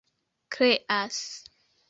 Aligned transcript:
kreas 0.53 1.17